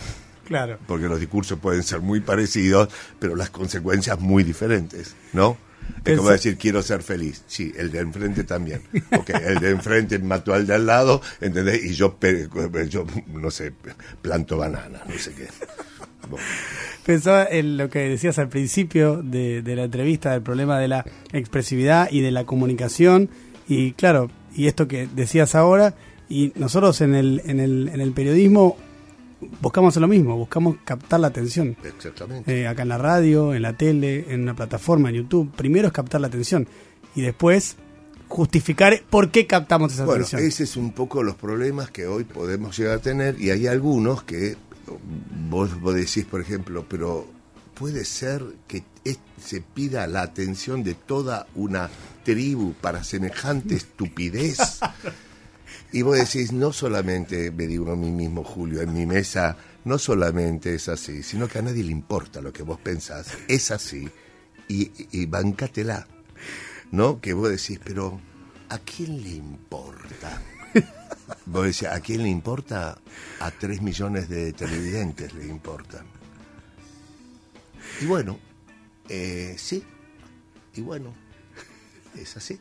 [0.46, 0.78] Claro.
[0.88, 5.58] Porque los discursos pueden ser muy parecidos, pero las consecuencias muy diferentes, ¿no?
[6.04, 7.44] Es como decir, quiero ser feliz.
[7.48, 8.82] Sí, el de enfrente también.
[9.10, 11.84] Porque el de enfrente mató al de al lado, ¿entendés?
[11.84, 12.18] Y yo,
[12.90, 13.72] yo no sé,
[14.22, 15.48] planto banana, no sé qué.
[17.06, 21.06] Pensaba en lo que decías al principio de, de la entrevista, del problema de la
[21.34, 23.30] expresividad y de la comunicación.
[23.68, 25.96] Y claro, y esto que decías ahora,
[26.30, 28.78] y nosotros en el, en el, en el periodismo
[29.62, 31.76] buscamos lo mismo, buscamos captar la atención.
[31.84, 32.62] Exactamente.
[32.62, 35.52] Eh, acá en la radio, en la tele, en una plataforma, en YouTube.
[35.56, 36.68] Primero es captar la atención
[37.16, 37.78] y después
[38.28, 40.42] justificar por qué captamos esa bueno, atención.
[40.42, 44.24] Ese es un poco los problemas que hoy podemos llegar a tener y hay algunos
[44.24, 44.58] que
[45.50, 47.28] vos, vos decís, por ejemplo, pero
[47.76, 48.84] puede ser que
[49.44, 51.90] se pida la atención de toda una
[52.24, 54.80] tribu para semejante estupidez.
[55.92, 59.98] Y vos decís, no solamente, me digo a mí mismo, Julio, en mi mesa, no
[59.98, 64.10] solamente es así, sino que a nadie le importa lo que vos pensás, es así,
[64.68, 66.08] y, y bancátela,
[66.92, 67.22] ¿no?
[67.22, 68.20] Que vos decís, pero
[68.70, 70.42] ¿a quién le importa?
[71.46, 72.98] Vos decís, ¿a quién le importa?
[73.40, 76.06] A tres millones de televidentes le importan.
[78.02, 78.40] Y bueno,
[79.10, 79.84] eh, sí,
[80.76, 81.14] y bueno,
[82.16, 82.60] es así.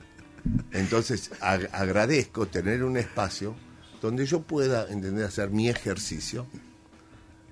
[0.72, 3.54] Entonces agradezco tener un espacio
[4.02, 6.46] donde yo pueda entender hacer mi ejercicio,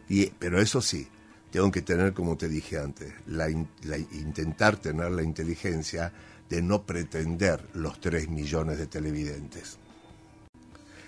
[0.09, 1.09] y, pero eso sí,
[1.51, 6.12] tengo que tener, como te dije antes, la, intentar tener la inteligencia
[6.51, 9.78] de no pretender los 3 millones de televidentes.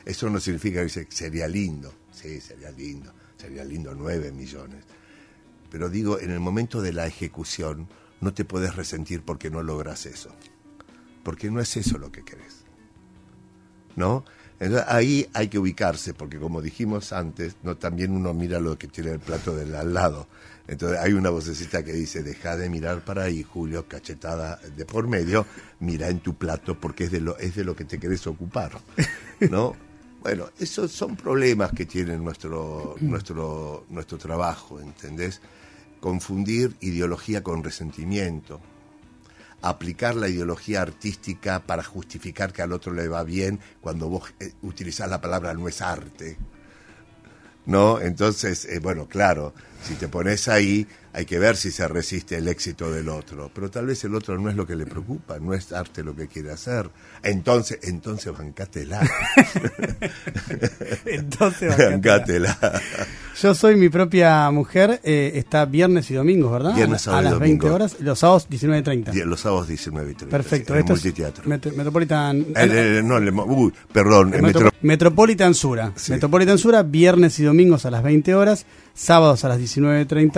[0.07, 4.85] Eso no significa que sería lindo, sí, sería lindo, sería lindo 9 millones.
[5.71, 7.89] Pero digo, en el momento de la ejecución
[8.21, 10.35] no te puedes resentir porque no logras eso
[11.25, 12.65] porque no es eso lo que querés.
[13.97, 14.25] ¿No?
[14.61, 18.87] Entonces, ahí hay que ubicarse, porque como dijimos antes, no también uno mira lo que
[18.87, 20.29] tiene el plato del al lado.
[20.67, 25.09] Entonces hay una vocecita que dice, deja de mirar para ahí, Julio, cachetada de por
[25.09, 25.47] medio,
[25.81, 28.81] mira en tu plato porque es de lo, es de lo que te querés ocupar.
[29.41, 29.75] ¿No?
[30.25, 35.43] Bueno, esos son problemas que tiene nuestro, nuestro, nuestro trabajo, ¿entendés?
[36.01, 38.59] Confundir ideología con resentimiento
[39.69, 44.53] aplicar la ideología artística para justificar que al otro le va bien cuando vos eh,
[44.63, 46.37] utilizás la palabra no es arte.
[47.67, 47.99] ¿No?
[47.99, 49.55] Entonces, eh, bueno, claro,
[49.85, 53.51] si te pones ahí, hay que ver si se resiste el éxito del otro.
[53.55, 56.17] Pero tal vez el otro no es lo que le preocupa, no es arte lo
[56.17, 56.91] que quiere hacer.
[57.23, 59.01] Entonces, entonces bancátela.
[61.05, 62.59] entonces bancátela.
[63.41, 66.75] Yo soy mi propia mujer, eh, está viernes y domingos, ¿verdad?
[66.75, 69.13] Viernes, a, las 20 horas, los sábados 19.30.
[69.25, 70.29] Los sábados 19.30.
[70.29, 70.75] Perfecto.
[70.75, 71.45] esto multiteatro.
[71.47, 72.47] Metropolitan...
[73.05, 74.35] no, uy, perdón.
[74.83, 75.93] Metropolitan Sura.
[76.09, 79.74] Metropolitan Sura, viernes y domingos a las 20 horas sábados a las 19.30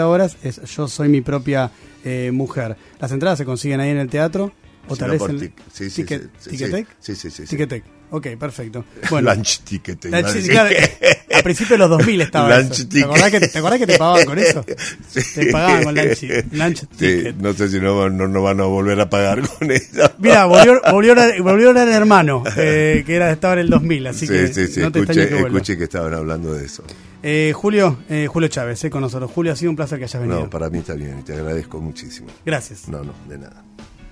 [0.04, 1.70] horas es Yo Soy Mi Propia
[2.04, 2.76] eh, Mujer.
[3.00, 4.52] Las entradas se consiguen ahí en el teatro.
[4.88, 6.56] O tal vez en sí, sí, ticket, sí,
[7.00, 7.44] Sí, sí, sí.
[7.44, 7.82] Ticketek.
[8.10, 8.84] Ok, perfecto.
[9.10, 10.06] Bueno, Lunch ticket.
[10.06, 12.88] a principios de los 2000 estaba lunch eso.
[12.88, 14.64] ¿Te acordás, que, ¿Te acordás que te pagaban con eso?
[15.34, 16.22] Te pagaban con lunch,
[16.52, 17.36] lunch ticket.
[17.36, 20.12] no sé si no, no, van a volver a pagar con eso.
[20.18, 24.52] Mira, volvió, volvió, volvió un hermano, eh, que era, estaba en el 2000, así que
[24.52, 26.84] sí, sí, no te escuché, que escuché que estaban hablando de eso.
[27.28, 29.28] Eh, Julio, eh, Julio Chávez, eh, con nosotros.
[29.32, 30.42] Julio, ha sido un placer que hayas venido.
[30.42, 32.28] No, para mí está bien y te agradezco muchísimo.
[32.44, 32.88] Gracias.
[32.88, 33.64] No, no, de nada.